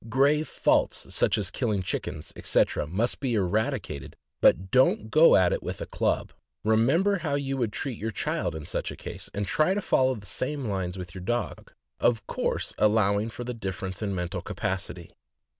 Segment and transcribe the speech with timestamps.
[0.09, 5.61] Grave faults, such as killing chickens, etc., must be eradicated, but don't go at it
[5.61, 6.33] with a club.
[6.63, 10.15] Remember how you would treat your child in such a case, and try to follow
[10.15, 15.11] the same lines with your dog, of course allowing for the difference in mental capacity.